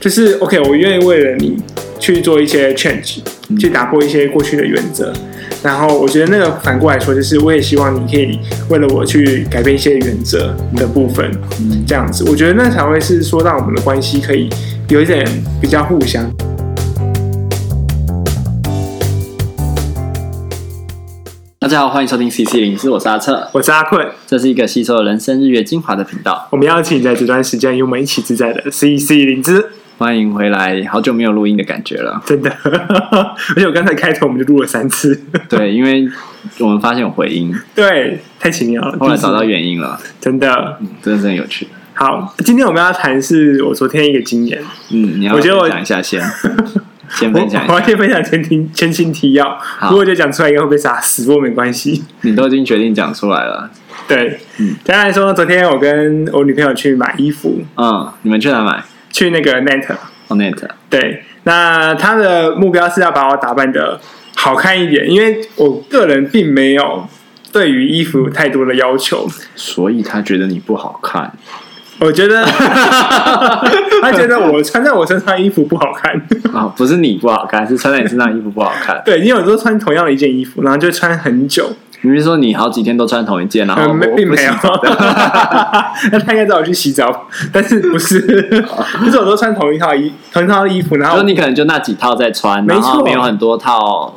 [0.00, 1.62] 就是 OK，我愿意为了你
[1.98, 3.18] 去做一些 change，
[3.58, 5.12] 去打破一些过去的原则。
[5.62, 8.38] 然后我觉得那个反过来说，就是我也希望你可以
[8.70, 11.30] 为了我去改变一些原则的部分，
[11.86, 14.48] 这样子，我觉得那才会是说让我们的关系可以
[14.88, 15.22] 有一点
[15.60, 16.24] 比较互相。
[21.58, 26.48] 大家好，欢迎收听 CC 零四，我是阿策，我是阿困，这是一个吸收人生日月精华的频道。
[26.50, 29.68] 我们邀请在这段时间与我们一起自在的 CC 零四。
[30.00, 32.50] 欢迎回来，好久没有录音的感觉了，真的。
[32.64, 35.14] 而且我刚才开头我们就录了三次，
[35.46, 36.08] 对，因为
[36.58, 38.96] 我们发现有回音，对，太奇妙了。
[38.98, 41.68] 后来找到原因了，真的，嗯，真的真的有趣。
[41.92, 44.58] 好，今天我们要谈是我昨天一个经验，
[44.90, 46.18] 嗯，你要我觉得我讲一下先，
[47.10, 53.70] 先分享一下，我要先分享前提前情提要，如果就讲出来应该会被杀死，不过没关系，你都已经决定讲出来了，
[54.08, 58.82] 对，嗯，简单来说，昨天我跟我女朋友去买衣服，嗯，你们去哪买？
[59.10, 64.00] 去那个 Net，Net，、oh, 对，那他的目标是要把我打扮的
[64.36, 67.06] 好看一点，因为我个人并没有
[67.52, 71.32] 对于衣服太多的要求，所以他觉得你不好看。
[71.98, 72.42] 我觉得
[74.00, 76.10] 他觉得我穿在我身上衣服不好看
[76.50, 79.02] 啊、哦，不是你不好看，是穿在你身上衣服不好看。
[79.04, 81.70] 对，你有时候穿同样的一件衣服，然后就穿很久。
[82.02, 84.52] 你比如说你好几天都穿同一件，然后没并没有，
[86.12, 88.20] 那他应该找我去洗澡， 但是不是？
[89.04, 94.14] 就是我都穿同一套衣同一套衣服，然后你可能就那几套在穿，没错没有很多套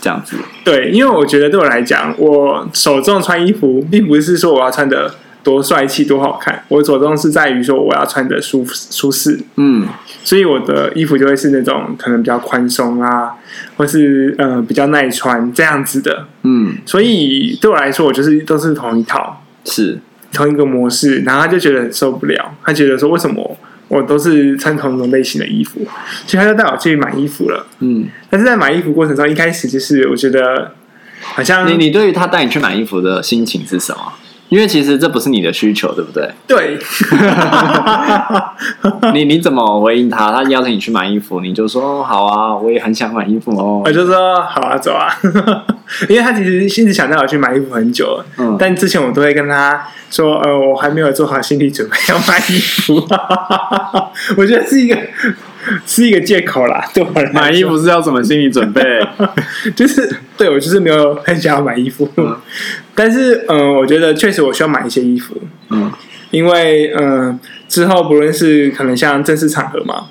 [0.00, 0.36] 这样子。
[0.64, 5.12] 对，因为我觉得对我来讲，我手中穿衣服，并不是说我要穿的
[5.44, 9.38] 多帅气多好看，我着重是在于说我要穿的舒舒适。
[9.56, 9.86] 嗯，
[10.24, 13.34] 所以我的衣服就会是那种可能比较宽松啊。
[13.76, 19.96] 或是呃比较耐穿这样子的，嗯，所以对我来说，我就是都是同一套，是
[20.32, 23.56] 同一个模式，然后他就觉得很受不了，他觉得说为什么
[23.86, 25.86] 我都是穿同一种类型的衣服，
[26.26, 30.72] 所以他就带我去买衣服了，嗯，但是在买衣服过程中，一开始就是我觉得
[31.20, 34.12] 好像你你对于他带你去买衣服的心情是什么？
[34.48, 36.30] 因为其实这不是你的需求，对不对？
[36.46, 36.78] 对。
[39.12, 40.30] 你你怎么回应他？
[40.30, 43.82] 他邀请你去买衣服，你就说好啊，我也很想买衣服哦。
[43.84, 45.08] 我就说好啊，走啊。
[46.08, 52.94] 因为他其实一直想带我去买衣服很久了，嗯，但之前我都会跟他说，呃，我还没有做好心理准备要买衣服。
[54.36, 54.96] 我觉得是一个
[55.86, 56.84] 是一个借口啦。
[56.94, 58.82] 对我来买衣服是要什么心理准备？
[59.74, 62.08] 就是对我就是没有很想要买衣服。
[62.16, 62.36] 嗯
[62.96, 65.36] 但是，嗯、呃，我觉得确实我需要买一些衣服，
[65.70, 65.90] 嗯，
[66.30, 70.06] 因为，嗯、呃，之后不论是可能像正式场合嘛，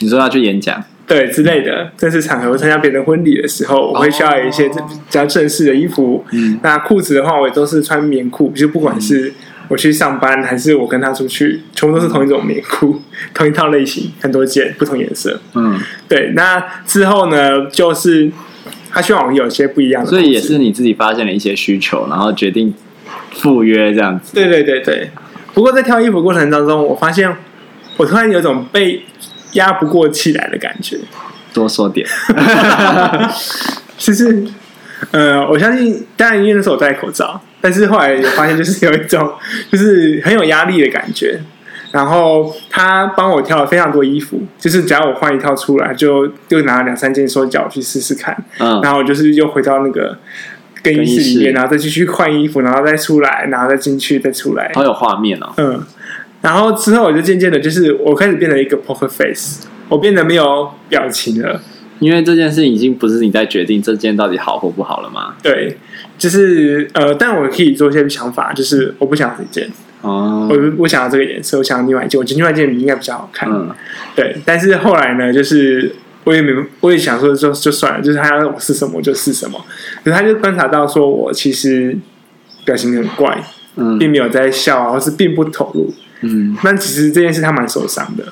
[0.00, 4.74] 你说要去演讲，对之类的正式场合，我参加别人婚礼的时候，我会需要有一些比
[5.08, 6.24] 较正式的衣服。
[6.32, 9.32] 嗯，那裤子的话，我也都是穿棉裤，就不管是
[9.68, 13.00] 我去上班还是我跟他出去，全部都是同一种棉裤，
[13.32, 15.40] 同一套类型，很多件不同颜色。
[15.54, 16.32] 嗯，对。
[16.34, 18.30] 那之后呢，就是。
[18.90, 22.72] 他希望我有些不一样的，所以也是你自己发现了一些需求，然后决定
[23.32, 24.34] 赴约这样子。
[24.34, 25.10] 对对对对。
[25.52, 27.30] 不过在挑衣服过程当中，我发现
[27.98, 29.04] 我突然有种被
[29.52, 30.98] 压不过气来的感觉。
[31.52, 32.08] 多说点。
[33.98, 34.46] 其实，
[35.10, 39.32] 呃，我相信，当然因为那时候我戴口罩，但是后来有发现，就是有一种
[39.70, 41.40] 就是很有压力的感觉。
[41.90, 48.36] 然后他帮我挑了非常多衣服，就是只要我换一套出来，就又拿了两三件，说叫我去试试看。
[48.58, 50.18] 嗯，然后我就是又回到那个
[50.82, 54.70] 更衣室里面，然后再继续换衣服，然后再出来，然后再进去，再出来。
[54.74, 55.48] 好有画面哦。
[55.56, 55.82] 嗯，
[56.42, 61.58] 然后之后我就渐渐的，就是我开始变成一个 poker face，我变得没有表情了，
[62.00, 65.36] 因为这件事已经不是你在决定这件到底好或不好了吗？
[65.42, 65.78] 对，
[66.18, 69.70] 就是呃，但我可以做一些想法，就是我不想这件。
[70.00, 73.48] 哦，我我想要这个颜色，我想要另外一件，我觉得另外一件应该比较好看。
[73.50, 73.68] 嗯，
[74.14, 74.36] 对。
[74.44, 75.92] 但是后来呢，就是
[76.22, 79.58] 我也没，我也想说就，就就算了，就是他要我试什么我就试什么。
[80.04, 81.96] 可是他就观察到说我其实
[82.64, 83.42] 表情很怪，
[83.74, 85.92] 嗯，并没有在笑啊，或是并不投入。
[86.20, 88.24] 嗯，那其实这件事他蛮受伤的。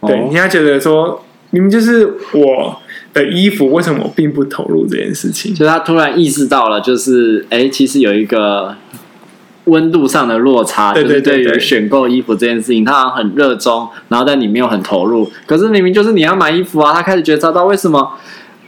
[0.00, 1.24] 哦、对，他觉得说
[1.56, 2.80] 明明就是我
[3.14, 5.54] 的衣服，为什么我并不投入这件事情？
[5.54, 8.74] 就他突然意识到了，就是哎、欸，其实有一个。
[9.66, 15.28] 温度上的落差，就是对于选购衣服这件事情，他好像很热衷，然后但你没有很投入。
[15.44, 18.12] 可是明明就是你要买衣服啊，他开始觉得糟糕，为什么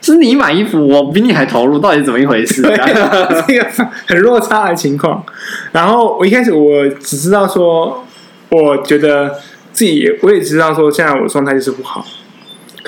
[0.00, 1.79] 是你买衣服，我比你还投入？
[1.79, 2.62] 到底是怎么一回事？
[2.62, 3.64] 这个
[4.08, 5.23] 很落差的情况。
[5.70, 8.05] 然后我一开始我只知道说，
[8.49, 9.37] 我觉得
[9.73, 12.05] 自己我也知道说，现在我的状态就是不好。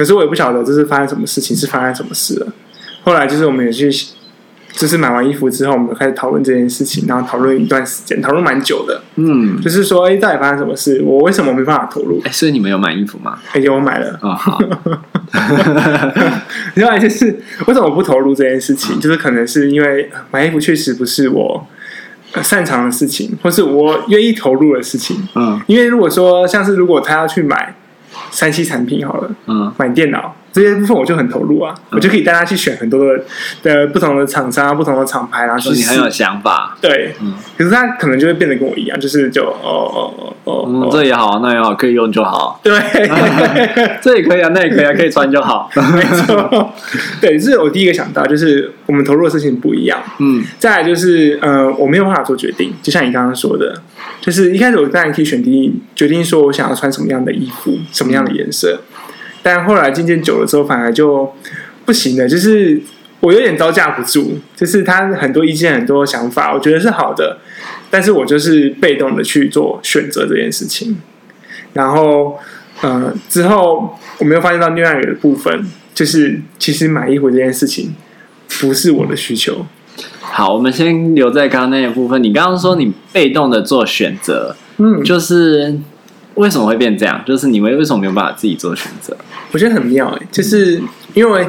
[0.01, 2.47] 可是我也不晓得这是发生什么事情，是发生什么事了。
[3.05, 3.93] 后来就是我们也去
[4.73, 8.99] 就是买完衣服之后，我们开始讨论这件事情，然后讨论一段时间，讨论蛮久的。
[9.17, 11.03] 嗯，就是说，哎，到底发生什么事？
[11.05, 12.19] 我为什么没办法投入？
[12.25, 13.39] 哎，所以你们有买衣服吗？
[13.53, 14.19] 哎，有，我买了。
[14.23, 14.59] 啊、哦，好。
[16.77, 17.27] 另外就是
[17.67, 18.97] 为什么不投入这件事情？
[18.97, 21.67] 嗯、就是可能是因为买衣服确实不是我
[22.43, 25.29] 擅长的事情，或是我愿意投入的事情。
[25.35, 27.75] 嗯，因为如果说像是如果他要去买
[28.31, 30.35] 三 C 产品好了，嗯，买电脑。
[30.53, 33.23] 这些部分我就很投入啊，嗯、我就可以带他去选很多的
[33.63, 35.71] 的不同的厂商、不同的厂牌，然后去。
[35.81, 37.35] 你很有想法，对，嗯。
[37.57, 42.61] 可是他可能就会变得跟我一样，就是就哦哦哦哦，嗯，这也好，那也好，可以用就好。
[42.63, 42.73] 对，
[44.03, 45.71] 这也可以啊，那也可以啊，可以穿就好。
[45.75, 46.73] 没错，
[47.21, 50.03] 对，这是我第一个想到，就是我们投入的事情不一样。
[50.19, 50.45] 嗯。
[50.59, 53.81] 再来就是呃，我没有办法做决定，就像你刚刚说的，
[54.21, 58.81] 就是一开始我当然可以选定决定说我想要穿什么样的衣服，什么样的颜色。
[59.43, 61.33] 但后来渐渐久了之后，反而就
[61.85, 62.29] 不行了。
[62.29, 62.79] 就是
[63.21, 67.39] 我有点招架不住，就是他很多意见、很多想法，我觉得是好的，
[67.91, 70.99] 但是我就是被动的去做选择这件事情。
[71.73, 72.39] 然后，
[72.83, 77.95] 呃，之后我没有发现到另外一个部分，就是其实买衣服这件事情
[78.61, 79.65] 不是我的需求。
[80.21, 82.23] 好，我们先留在刚刚那个部分。
[82.23, 85.79] 你刚刚说你被动的做选择，嗯，就是。
[86.35, 87.23] 为什么会变这样？
[87.27, 89.17] 就是你们为什么没有办法自己做选择？
[89.53, 90.81] 我觉得很妙哎，就是
[91.15, 91.47] 因为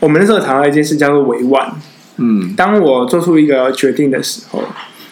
[0.00, 1.72] 我们那时候谈到一件事叫做委婉。
[2.16, 4.62] 嗯，当我做出一个决定的时候，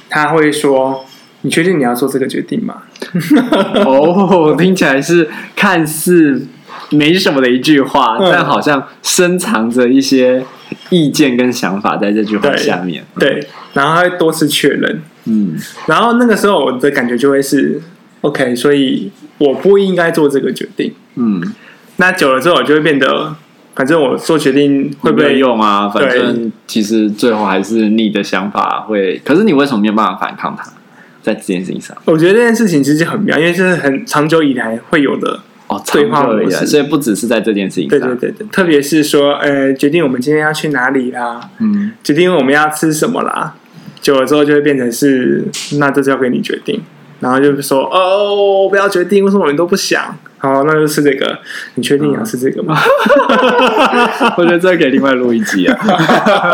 [0.08, 1.04] 他会说
[1.42, 2.82] ：“你确定你要做这个决定吗？”
[3.86, 6.46] 哦，听起来是看似
[6.90, 10.44] 没什么的一句话，嗯、但好像深藏着一些
[10.90, 13.04] 意见跟想法在这句话下面。
[13.18, 15.02] 对，对，然后他会多次确认。
[15.24, 17.80] 嗯，然后那个时候我的感觉就会是。
[18.22, 20.92] OK，所以我不应该做这个决定。
[21.14, 21.40] 嗯，
[21.98, 23.36] 那久了之后，我就会变得，
[23.76, 25.88] 反正我做决定会不会用啊？
[25.88, 29.20] 反正其实最后还是你的想法会。
[29.24, 30.64] 可是你为什么没有办法反抗它？
[31.22, 38.00] 在这件事情上，我觉得这件事情其实很妙，因为这是很长久以来会有的哦，对话模式，所以不只是在这件事情上。
[38.00, 43.54] 对对对对，特别是说，呃，决定我们今天要去哪里啦，嗯，决定我们要吃什么啦，
[44.00, 45.44] 久了之后就会变成是，
[45.78, 46.82] 那这就交给你决定。
[47.22, 50.02] 然后就说哦，不要决定，为什么你都不想？
[50.38, 51.38] 好，那就吃这个。
[51.76, 52.76] 你确定你要吃这个吗？
[54.26, 55.78] 嗯、 我觉得这可以另外录一集啊。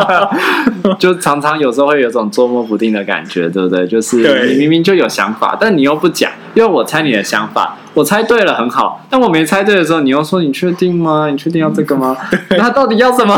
[1.01, 3.87] 就常常有时候会有种捉摸不定的感觉，对不对？
[3.89, 11.29] 就是你明明就有想法，但你又不讲，因为我猜你的想法，我猜对了很好，但我没猜对的时候，你又说你确定吗？
[11.31, 12.15] 你确定要这个吗？
[12.59, 13.35] 那到底要什么？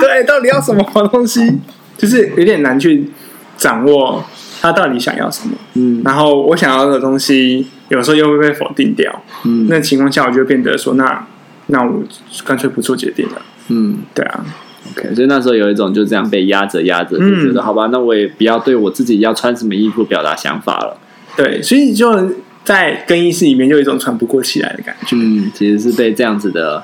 [0.00, 1.58] 对，到底要什么东西？
[1.98, 3.10] 就是有点难去
[3.58, 4.24] 掌握。
[4.60, 5.54] 他到底想要什么？
[5.74, 9.22] 嗯，然后我想要的东西，有时候又会被否定掉。
[9.44, 11.26] 嗯，那情况下我就变得说，那
[11.66, 12.02] 那我
[12.44, 13.42] 干脆不做决定了。
[13.68, 14.44] 嗯，对啊。
[14.90, 20.96] OK，所以那时候有一种就这样被压着压着，就觉得、嗯、好吧，那我也不要对我自己要穿什么衣服表达想法了。
[21.36, 22.30] 对，所以就
[22.64, 25.14] 在更衣室里面，就有一种喘不过气来的感觉。
[25.16, 26.82] 嗯，其实是被这样子的，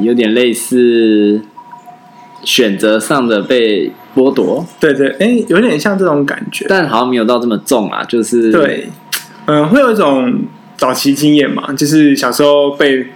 [0.00, 1.40] 有点类似
[2.42, 3.92] 选择上的被。
[4.14, 8.04] 剥夺，对对，哎，有点像这种感觉，但好像没有到这么重啊。
[8.04, 8.88] 就是对，
[9.46, 10.42] 嗯、呃，会有一种
[10.76, 13.06] 早期经验嘛，就是小时候被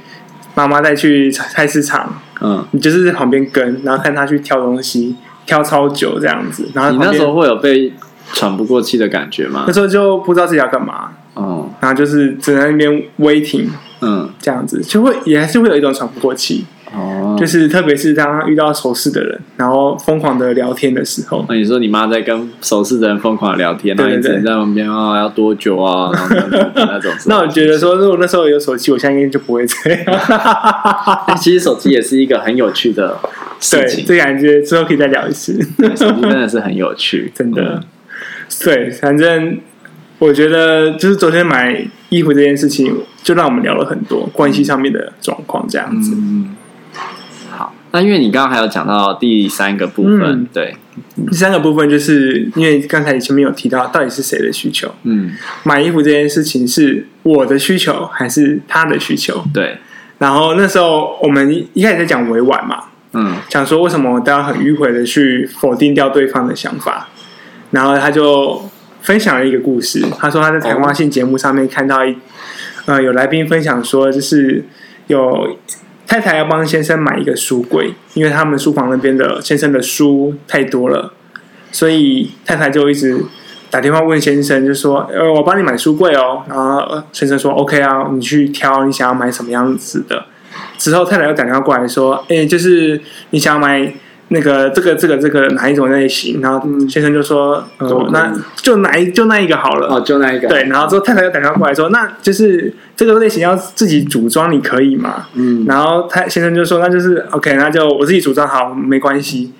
[0.54, 5.14] 妈妈带去菜市场，嗯，你就是在旁边跟，然后看他去挑东西，
[5.44, 6.68] 挑超久这样子。
[6.72, 7.92] 然后你那时候会有被
[8.32, 9.64] 喘不过气的感觉吗？
[9.66, 13.66] 那时候就不知道自己要干嘛，嗯，然后就是只能在那边 waiting，
[14.00, 16.64] 嗯，这样子就会也还是会有一种喘不过气。
[16.94, 21.44] 哦，就是特别是当他遇到熟识的人，然后疯狂的聊天的时候。
[21.48, 26.10] 那你说你妈在跟熟识的人疯狂的聊天，然后一直在旁边啊，要多久啊？
[26.12, 27.12] 然后那种。
[27.26, 30.04] 那我觉得说，如果那时候有手机，我现在应该就不会这样。
[31.36, 33.18] 其实手机也是一个很有趣的
[33.58, 35.60] 事情，这感觉之后可以再聊一次。
[35.96, 37.82] 手机真的是很有趣， 真的。
[38.62, 39.58] 对，反正
[40.20, 46.14] 我觉得就是昨天买衣服这件事情，就让我们聊了很多关系上面的状况，这样子。
[46.14, 46.54] 嗯
[47.92, 50.76] 那因为你刚刚还有讲到第三个部分，嗯、对，
[51.30, 54.92] 第三个部分就是因为刚才前面有提到，到底是谁的需求？
[55.04, 59.42] 嗯，买衣服这件事情是我的需求还是他的需求？
[59.54, 59.78] 对。
[60.18, 67.08] 然后那时候我们一开始在讲委婉嘛，嗯，讲说为什么我都要很迂回的去否定掉对方的想法，
[67.70, 68.68] 然后他就
[69.00, 72.16] 分享了一个故事，他说他在谈话性节目上面看到一，
[72.84, 74.64] 呃，有来宾分享说，就是
[75.06, 75.56] 有。
[76.06, 81.12] 太太要帮先生买一个书柜，因为他们书房那边的先生的书太多了，
[81.72, 83.24] 所以太太就一直
[83.70, 90.24] 打电话问先生，就说：“呃，我帮你买书柜哦。”然后先生说：“OK 啊，你去挑你想要买什么样子的。”
[90.78, 93.92] 之后太太又打电话过来说：“哎，就是你想要买
[94.28, 96.40] 那个这个这个这个哪一种类型？
[96.40, 99.86] 然后先生就说，呃，那就哪一就那一个好了。
[99.86, 100.48] 哦，就那一个。
[100.48, 105.26] 对，然后之后太太又打电话过来说，那就是这个类型要自己组装，你可以吗？
[105.34, 105.64] 嗯。
[105.68, 109.52] 然后太先生就说，那就是 OK，那就我自己组装好，没关系。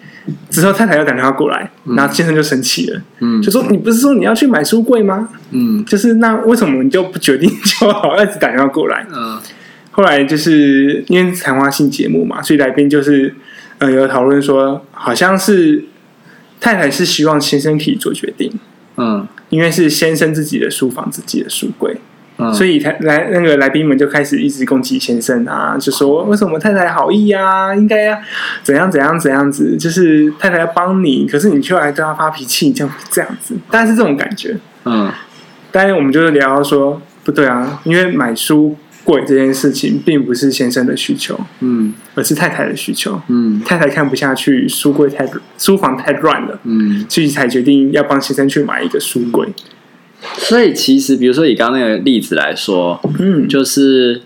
[0.51, 5.29] 之后太太又打电话过来，然后先生就生气了，嗯，就说你不是说你要去买书柜吗？
[5.53, 9.07] 嗯，就是那为什么你就不决定 就好，一直打电话过来？
[9.15, 9.39] 嗯。
[9.93, 13.33] 后来就是因为谈话性节目嘛，所以来宾就是。
[13.79, 15.85] 呃，有讨论说，好像是
[16.61, 18.51] 太太是希望先生可以做决定，
[18.97, 21.95] 嗯，因为是先生自己的书房、自己的书柜，
[22.39, 28.19] 嗯，所以来来那个来宾们就开始一直攻击先生啊，就说为什么太太好意啊，应该要
[28.63, 34.57] 怎样怎样怎样子，就是太太要帮你，可是你却来对他发脾气，这样这样子，大概是这种感觉，
[34.87, 35.13] 嗯，
[35.71, 38.77] 但是我们就是聊到说，不对啊，因为买书。
[39.07, 49.49] 贵这件事情并不是先生的需求，嗯，而是太太的需求，嗯，太太看不下去书柜太书房太乱了，嗯，所以才决定要帮先生去买一个书柜。
[50.39, 54.23] 所以其实，比如说以刚刚那个例子来说，嗯，就是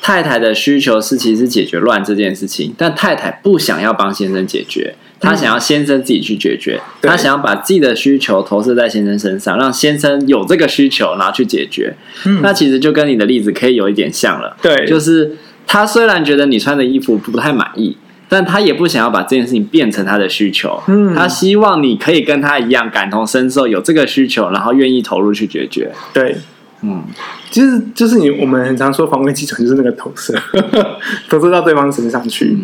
[0.00, 4.94] 太太的需求是其实解决乱这件事情，但太太不想要帮先生解决。
[5.22, 11.94] 他想要先生自己去解决，嗯、他想要把自己的需求投射在先生身上，让先生有这个需求，然后去解决。
[12.26, 14.56] 嗯，那其实就跟你的例子可以有一点像了。
[14.60, 15.36] 对，就是
[15.66, 17.96] 他虽然觉得你穿的衣服不太满意，
[18.28, 20.82] 但他也不想要把这件事情变成他的需求。
[20.88, 25.92] 嗯，他希望你可以跟他一样感同身受，有这个需求，然后愿意投入去解决。
[26.12, 26.36] 对，
[26.82, 27.04] 嗯，
[27.50, 30.36] 其实就是你我们很常说防卫基准就是那个投射，
[31.30, 32.56] 投射到对方身上去，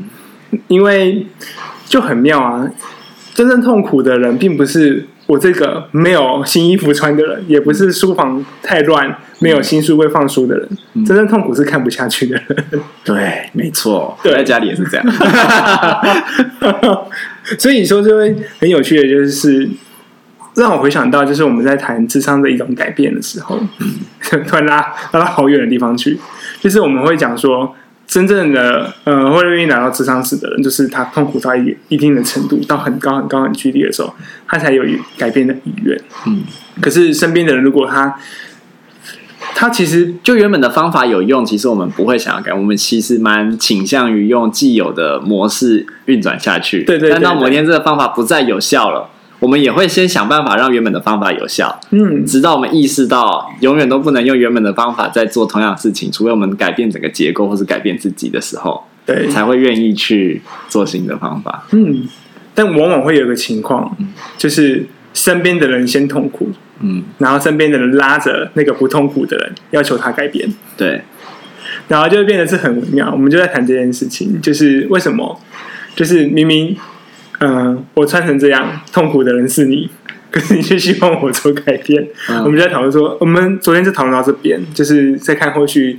[0.50, 1.24] 嗯、因为。
[1.88, 2.68] 就很妙啊！
[3.34, 10.68] 真正痛苦的人，并不是我这个没有新衣服穿的人，也不是书房太乱没有新书柜放书的人。
[10.94, 12.64] 嗯、真正痛苦是看不下去的人。
[13.04, 15.06] 对，没错，对，在家里也是这样。
[17.58, 19.70] 所以说，就会很有趣的，就是
[20.56, 23.86] 让我回想到，就是我们在谈智商的一种改变的时候，嗯、
[24.48, 24.78] 突然拉
[25.12, 26.18] 拉到好远的地方去，
[26.60, 27.74] 就是我们会讲说。
[28.08, 34.14] 真正的呃，会愿意来到智商室的人，就是他痛苦到一一定的程度，到很高很高很剧烈的时候，
[34.46, 34.82] 他才有
[35.18, 36.00] 改变的意愿。
[36.26, 36.42] 嗯，
[36.80, 38.18] 可是身边的人，如果他
[39.54, 46.84] 他其实就原本的方法有用，其实我们不会想要改，我们其实蛮倾向于用既有的模式运转下去。
[46.84, 49.10] 对对，对，对，对，但到某天这个方法不再有效了。
[49.40, 61.64] 我们也会先想办法让原本的方法有效，嗯，直到我们意识到永远都不能用原本的方法再做同样的事情，除非我们改变整个结构或是改变自己的时候，对，才会愿意去做新的方法。
[61.70, 62.08] 嗯，
[62.52, 63.96] 但往往会有一个情况，
[64.36, 71.00] 就是身边的人先痛苦，嗯，然后身边的人拉着那个不痛苦的人要求他改变，对，
[71.86, 73.08] 然后就会变得是很微妙。
[73.12, 75.40] 我们就在谈这件事情，就是为什么，
[75.94, 76.76] 就是明明。
[77.40, 79.88] 嗯，我穿成这样，痛苦的人是你，
[80.30, 82.06] 可是你却希望我做改变。
[82.28, 85.98] 嗯、我们就在讨论说，我们昨天就讨论到这边，就是在看后续，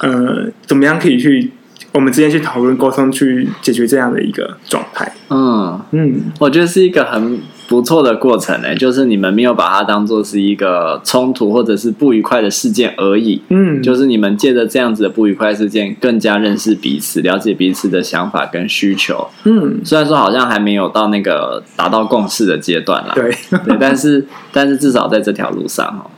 [0.00, 1.50] 呃，怎么样可以去
[1.92, 5.12] 我们之间去讨论沟通，去解决这样的一个状态。
[5.30, 7.38] 嗯嗯，我觉得是一个很。
[7.68, 13.42] 不错的过程呢，就是你们没有把它当做是一个冲突或者是不愉快的事件而已。
[13.50, 19.28] 嗯，就是你们借着这样子的不愉快事件，更加认识彼此，了解彼此的想法跟需求。
[19.44, 26.10] 嗯，虽然说好像还没有到那个达到共识的阶段啦，对，对，但是但是至少在这条路上哦，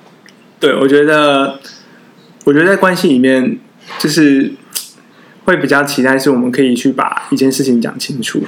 [0.60, 1.58] 对，我觉得，
[2.44, 3.58] 我觉得在关系里面，
[3.98, 4.52] 就是
[5.44, 8.40] 会比较期待是我们可以去把一件事情讲清楚。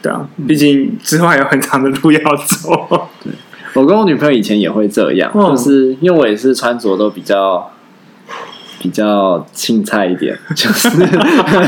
[0.00, 3.08] 对啊，毕竟之后还有很长的路要走。
[3.24, 3.32] 对，
[3.74, 7.68] 我跟我女朋友以前也会这样，哦、就是因为我也是穿着都比较
[8.80, 10.88] 比较青菜一点， 就是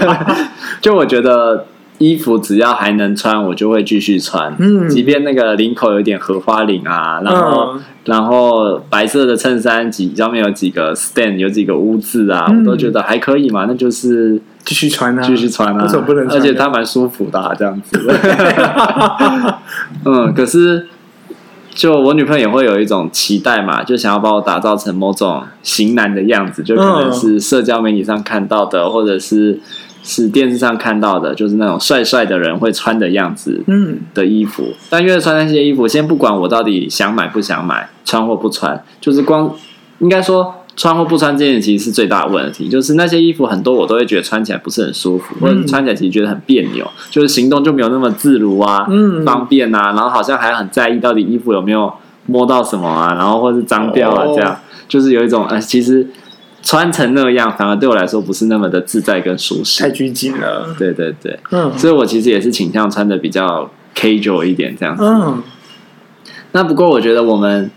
[0.81, 1.67] 就我觉得
[1.99, 4.55] 衣服只要还能穿，我就会继续穿。
[4.61, 14.41] 嗯，即便那个领口有点荷花领啊，然后、嗯、然后白色的衬衫几上面有几个 stand 有几个污渍啊，嗯、我都觉得还可以嘛，那就是。
[14.65, 15.87] 继续穿啊，继续穿啊，
[16.31, 17.99] 而且它蛮舒服的，啊，这样子。
[20.05, 20.87] 嗯，可是
[21.71, 29.59] 就我女朋友也会有一种期待嘛，就想要把我打造成某种型男的样子，就可能是社交媒体上看到的，或者是
[30.03, 34.63] 是电视上看到的，就是那种帅帅的人会穿的样子，嗯，的衣服。
[34.69, 39.53] 嗯，但因为穿那些衣服，先不管我到底想买不想买，穿或不穿，就是光
[39.99, 40.55] 应该说。
[40.77, 51.93] 穿或不穿这件其实是最大的问题，就是那些衣服很多我都会觉得穿起来不是很舒服，或者穿起来其实觉得很别扭，就是行动就没有那么自如啊，嗯，方便啊，然后好像还很在意到底衣服有没有
[52.27, 54.57] 摸到什么啊，然后或是脏掉啊，这样
[54.89, 56.07] 就是有一种呃，其实
[56.63, 60.75] 穿成那样，反而对我来说不是那么的自在跟舒适，太拘谨了。
[60.79, 65.03] 对对对，嗯，所以我其实也是倾向穿的比较 casual 一点这样子。
[65.03, 65.43] 嗯，
[66.53, 67.71] 那不过我觉得我们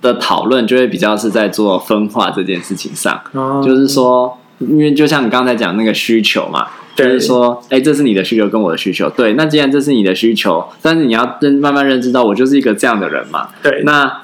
[0.00, 6.66] 的讨论就会比较是在做分化这件事情上，哦、就是说，因为就像你刚才讲那个需求嘛，
[6.96, 14.22] 就是说，哎，这是你的需求跟我的需求，对，那既然这是你的需求，但是你要认慢慢认知到我就是一个这样的人嘛，对，那。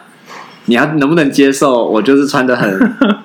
[0.68, 2.68] 你要能不能接受我就是穿的很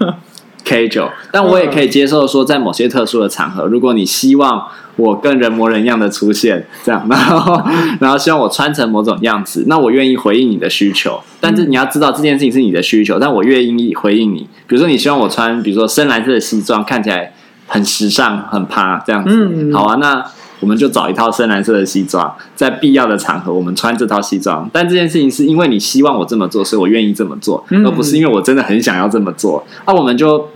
[0.63, 4.67] casual，但我也可以接受说，在某些特殊的场合，如果你希望
[5.01, 7.61] 我跟人模人样的出现，这样， 然后
[7.99, 11.19] 然后希望我穿成某种样子，那我愿意回应你的需求。
[11.39, 14.47] 但是你要知道这件事情是你的需求，但我愿意回应你。
[14.67, 17.33] 比如说你希望我穿，比如说深蓝色的西装，看起来
[17.67, 20.23] 很时尚、很趴这样子，好啊，那。
[20.61, 24.69] 我们就找一套深蓝色的西装，在必要的场合，我们穿这套西装。
[24.71, 29.65] 但这件事情是因为你希望我这么做，所以我愿意这么做，嗯、而不是因为我真的很想要这么做。
[29.87, 30.49] 那、啊、我们就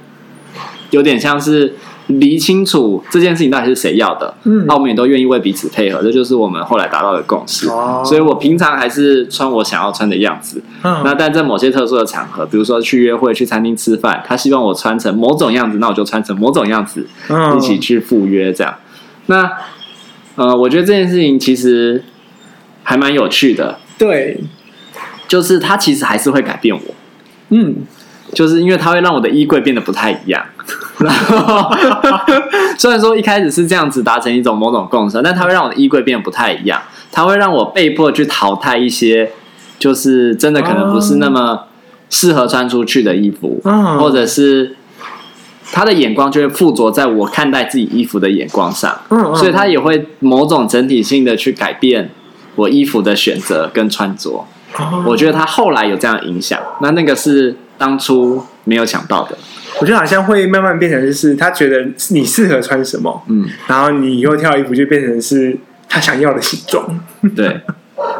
[0.91, 1.73] 有点像是
[2.07, 4.33] 理清楚这件事情到底是谁要的。
[4.43, 7.67] 嗯，那、啊、我们也都愿意为彼此配合，这就是我们后来达到的共识。
[7.69, 10.61] 哦，所以我平常还是穿我想要穿的样子。
[10.83, 18.75] 嗯，那但在某些特殊的场合，比如说去约会、去餐厅吃饭，他希望我穿成某种样子，那我就穿成某种样子，嗯、一起去赴约这样。
[19.27, 19.51] 那
[20.35, 22.03] 呃，我觉得这件事情其实
[22.83, 23.79] 还蛮有趣的。
[23.97, 24.41] 对，
[25.27, 26.81] 就是他其实还是会改变我。
[27.49, 27.77] 嗯，
[28.33, 30.43] 就是因为它会让我的衣柜变得不太一样。
[30.99, 31.69] 然后，
[32.77, 36.81] 虽然说一开始是这样子达成一种某种共识，但它会让我的衣柜变得不太一样。
[37.11, 39.31] 它会让我被迫去淘汰一些，
[39.77, 41.65] 就是真的可能不是那么
[42.09, 44.75] 适合穿出去的衣服，嗯，或者是。
[45.71, 52.11] 他的眼光就会附着在我看待自己衣服的眼光上，嗯，所以他也会某种整体性的去改变
[52.53, 54.45] 我衣服的选择跟穿着。
[55.07, 59.37] 我觉得他后来有这样的影响，那那个是当初没有想到的。
[59.79, 65.57] 我觉得好像会慢慢变成就是他觉得你适合穿什么，嗯，然后你以后挑衣服就变成是
[65.89, 66.85] 他想要的西装。
[67.35, 67.61] 对，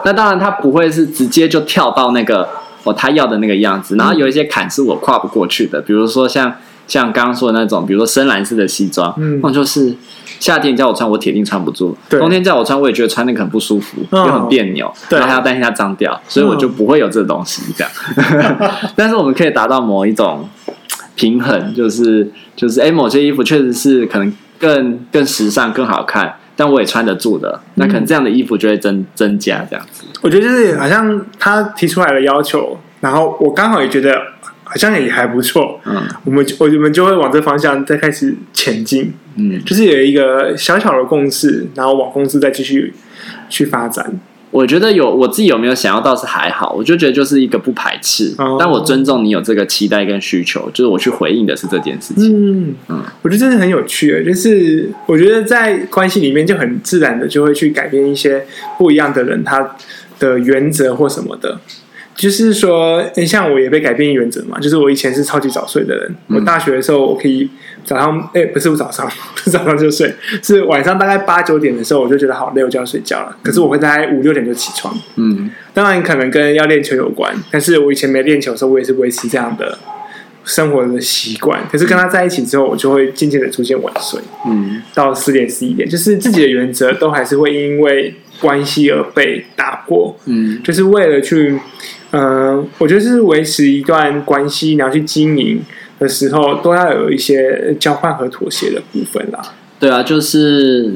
[0.04, 2.48] 那当然他不会是直接就跳到那个
[2.84, 6.56] 哦他要的那个样子，然后有一些坎是我跨不过去的，比如说像。
[6.88, 9.92] 像刚刚说的那种，比如说深蓝色的西装，嗯，那就是
[10.40, 17.92] 夏天叫我穿，我铁定穿不住；冬天叫我穿，我也觉得穿那个很不舒服，又、哦、很别扭，对然后还要担心它脏掉，所以我就不会有这个东西这样。
[18.18, 20.48] 嗯、 但是我们可以达到某一种
[21.16, 30.04] 平衡，就是就是哎，某些衣服确实是可能更更时尚、更好看，但我也穿得住的，那可能这样的衣服就会增增加这样子。
[30.22, 34.14] 我觉得就是好像他提出来的要求，然后我刚好也觉得。
[34.66, 42.94] 好像也还不错，嗯，我们我们就会往这方向再开始前进，嗯，就是有一个小小的共识，然后往公司再继续
[43.48, 44.20] 去发展。
[44.52, 52.32] 我觉得有我自己有没有想要倒是还好，我就觉得就是一个不排斥，哦、但我尊重你有这个期待跟需求，就是我去回应的是这件事情。
[52.32, 52.76] 嗯。
[52.88, 58.46] 嗯，我觉得这是很有趣的，就是我觉得在关系里面就很自然的就会去改变一些
[58.78, 59.76] 不一样的人他
[60.20, 61.60] 的原则或什么的。
[62.16, 64.58] 就是说，像我也被改变原则嘛。
[64.60, 67.50] 就是我以前是超级早睡的人，我大学的时候我可以
[67.84, 69.06] 早上，哎、欸，不是我早上，
[69.52, 73.36] 早上就睡，是晚上大概八九点的时候，我就觉得好累，我就要睡觉了。
[73.44, 74.98] 可是我会在五六点就起床。
[75.18, 79.78] 嗯，当然可能跟要练球有关，但是我以前没练球的时候，我也是维持这样的
[80.46, 81.62] 生活的习惯。
[81.70, 84.18] 可是跟他在一起之后，我就会渐渐的出现晚睡。
[84.48, 90.18] 嗯，到四点十一点，就是自己的原则都还是会因为关系而被打破。
[90.28, 91.60] 嗯，就是为了去。
[92.16, 95.62] 嗯、呃，我觉得是维持一段关系，你要去经营
[96.00, 99.42] 的时候，都要有一些交换和妥协的部分啦。
[99.78, 100.94] 对啊，就是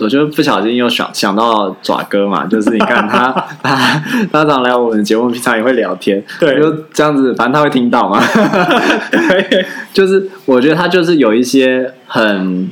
[0.00, 4.02] 我就不小心又想想到爪哥嘛， 就是你看他他
[4.32, 8.20] 他常来我们节目，平常也会聊天，对，就这样子，反正他会听到嘛。
[9.12, 12.68] 对，就是我觉得他就是有一些很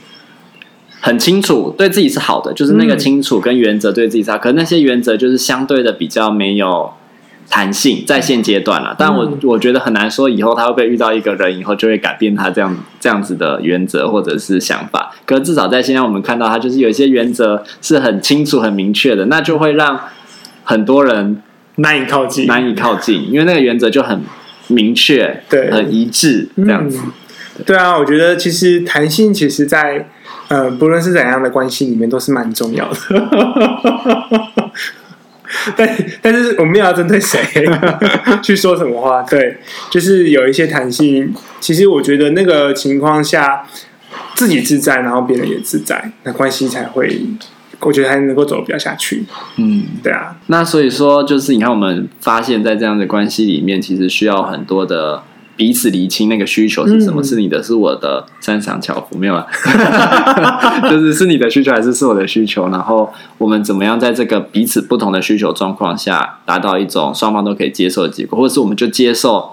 [1.00, 6.90] 很清楚，对自己是好的，就是那个清楚跟原则对自己是好，嗯、可是那些原则就是相对的比较没有。
[7.51, 15.13] 弹性在现阶段了，但我我觉得很难说以后他会不会遇到一个人以后就会改变他这样这样子的原则或者是想法。
[15.27, 20.01] 可是至少在现在我们看到他就是有一些原则是很清楚很明确的，那就会让
[20.63, 21.43] 很多人
[21.77, 24.23] 难以靠近，难以靠近，因为那个原则就很
[24.69, 27.01] 明确，对，很一致这样子。
[27.05, 30.09] 嗯、对啊，我觉得其实弹性其实在
[30.47, 32.97] 呃不论是怎样的关系里面都是蛮重要的。
[35.77, 37.40] 但但是我们要针对谁
[38.42, 39.23] 去说什么话？
[39.23, 39.59] 对，
[39.90, 41.33] 就是有一些弹性。
[41.61, 43.64] 其实我觉得那个情况下，
[44.35, 47.20] 自己自在，然后别人也自在，那关系才会，
[47.81, 49.25] 我觉得还能够走得比较下去。
[49.57, 50.37] 嗯，对啊。
[50.46, 55.23] 那所以说，就是你看，我们发现，在这样的关系里面，其实需要很多的
[55.61, 59.46] 彼此厘清那个需求是什么，嗯、是你的，是我的，三上樵夫没有啊？
[60.88, 62.70] 就是是你的需求还是是我的需求？
[62.70, 69.51] 然后我们怎么样在这个彼此不同的需求状况下，达到一种双方都可以接受的结果，或者是我们就接受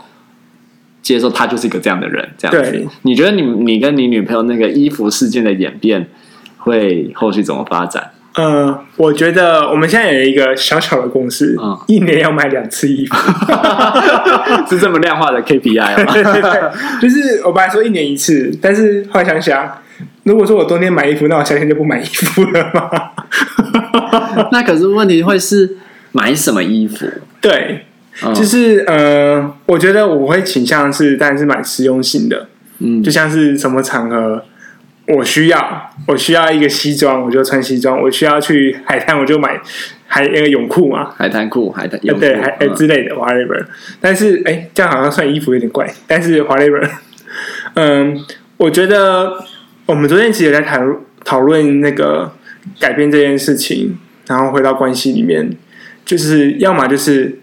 [1.01, 2.71] 接受他就是一个这样的人，这样子。
[2.71, 6.07] 对你觉得你你跟你女朋友那个衣服事件的演变
[6.59, 8.11] 会后续怎么发展？
[8.37, 13.15] 呃，我觉得我们现在有一个小小的公司，嗯，一年要买两次衣服
[14.69, 16.13] 是这么量化的 KPI 吗？
[16.13, 16.61] 对对对，
[17.01, 19.67] 就是我本来说一年一次，但是后来想想，
[20.21, 22.89] 如果说我冬天买衣服，那我夏天就不买衣服了嘛。
[24.53, 25.75] 那可是问题会是
[26.11, 27.07] 买什么衣服？
[27.41, 27.85] 对，
[28.23, 32.47] 嗯、就是呃，我觉得我会倾向是，当然是买实用性的，
[32.77, 34.43] 嗯，就像是什么场合。
[35.07, 38.01] 我需要，我需要一个西装，我就穿西装。
[38.01, 39.57] 我需要去海滩，我就买
[40.05, 43.65] 海那个泳裤嘛，海滩裤、海滩泳裤对，海哎之类的 whatever。
[44.01, 45.89] 但是哎，这样好像算衣服有点怪。
[46.05, 46.89] 但是 whatever，
[47.75, 48.21] 嗯，
[48.57, 49.45] 我觉得
[49.85, 50.85] 我们昨天其实也在谈
[51.23, 52.33] 讨论那个
[52.79, 55.55] 改变这件事情，然后回到关系里面，
[56.03, 57.39] 就是要么就是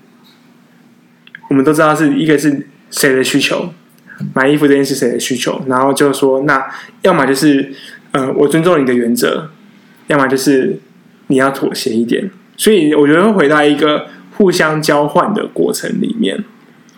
[1.49, 3.73] 我们都知道是一个是谁的需求。
[4.35, 5.61] 买衣服这件事谁的需求？
[5.67, 6.65] 然后就说，那
[7.03, 7.73] 要么就是，
[8.13, 9.49] 呃，我尊重你的原则；
[10.07, 10.79] 要么就是
[11.27, 12.31] 你要妥协一点。
[12.57, 16.45] 所以我觉得会回到一个互相交换的过程里面。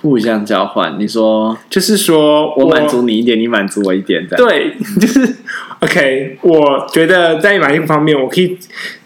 [0.03, 5.35] 互相交换，你说就是说我满足你一点，你满足我一点，对，就是
[5.81, 6.39] OK。
[6.43, 8.57] 我觉得在买衣服方面，我可以，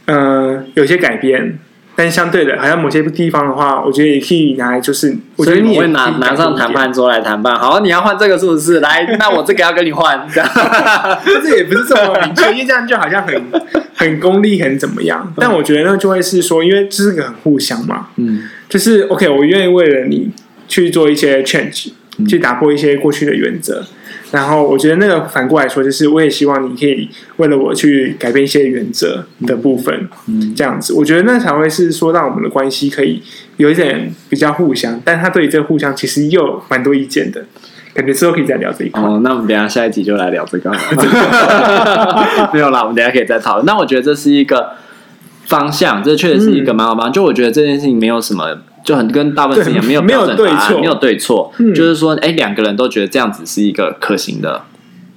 [0.06, 1.58] 呃，有些改变。
[2.00, 7.54] 但相对的，好像某些地方的话，我觉得也可以拿来，就是我觉得你会拿拿上谈判桌来谈判。
[7.54, 8.80] 好，你要换这个是不是？
[8.80, 10.48] 来，那我这个要跟你换，这样，
[11.44, 13.42] 这也不是这么明确，因为这样就好像很
[13.94, 15.30] 很功利，很怎么样？
[15.36, 20.30] 但我觉得那就会是说，因为这是个很互相嘛，嗯，就是 OK，我愿意为了你
[20.68, 21.90] 去做一些 change，
[22.26, 23.84] 去打破一些过去的原则。
[24.32, 33.20] 然后我觉得那个反过来说，就是我也希望你可以为了我去改变一些原则的部分，嗯，这样子，我觉得那才会是说让我们的关系可以
[33.56, 37.44] 有一点比较互相，但他对于这个互相其实又有蛮多意见的，
[37.92, 39.02] 感觉之后可以再聊这一块。
[39.02, 40.70] 哦，那我们等一下下一集就来聊这个，
[42.54, 43.66] 没有啦，我们等一下可以再讨论。
[43.66, 44.70] 那我觉得这是一个
[45.46, 47.10] 方向，这确实是一个蛮好方。
[47.10, 48.58] 嗯，就我觉得这件事情没有什么。
[48.84, 54.62] 就很跟大部分事情没有没有对错，没有对错，嗯、就是说，哎，两个人都觉得这样子是一个可行的，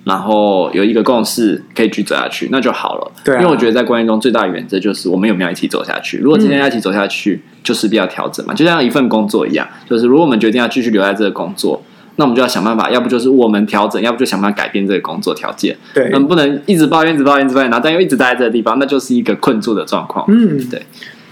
[0.03, 3.11] 然后有一个共识可以去走下去，那就好了。
[3.23, 6.17] 对、啊，因为我觉得在关系中最大的原则就是我们有没有一起走下去。
[6.17, 11.81] 如果今天要一起走下去，嗯、就势必要调整嘛，就像一份工作一样，就是如果我们决定要继续留在这个工作，
[12.17, 15.75] 那我们就要想办法，要不就是我们调整，要不就想办法改变这个工作条件。
[15.95, 20.23] 对，我们，不能一直抱怨，一直抱怨，一直抱怨，然后但又一直待在这个地方，那就是一个困住的状况。
[20.27, 20.83] 嗯，对，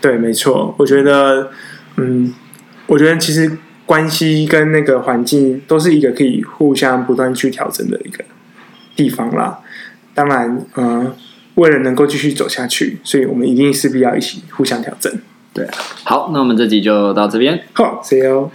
[0.02, 1.52] 对，没错，我觉得，
[1.97, 2.34] 嗯。
[2.88, 8.23] 我觉得其实关系跟那个环境都是一个可以互相不断去调整的一个
[8.97, 9.60] 地方啦。
[10.13, 11.15] 当然，呃，
[11.56, 15.10] 为了能够继续走下去，所以我们一定势必要一起互相调整。
[15.54, 15.65] 对，
[16.04, 17.63] 好，那我们这集就到这边。
[17.73, 18.49] 好，See you。